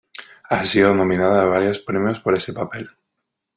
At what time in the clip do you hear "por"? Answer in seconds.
2.21-2.33